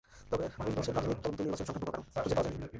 [0.29, 2.67] তবে পুলিশ বলেছে, প্রাথমিক তদন্তে নির্বাচন-সংক্রান্ত কোনো কারণ খুঁজে পাওয়া যায়নি।